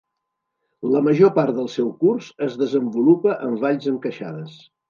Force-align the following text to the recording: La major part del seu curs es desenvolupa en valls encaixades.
La 0.95 1.01
major 1.07 1.33
part 1.35 1.59
del 1.59 1.69
seu 1.75 1.93
curs 2.01 2.31
es 2.49 2.57
desenvolupa 2.65 3.39
en 3.49 3.63
valls 3.67 3.91
encaixades. 3.97 4.61